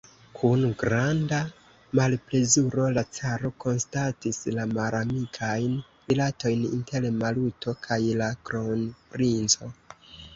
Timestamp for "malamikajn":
4.71-5.75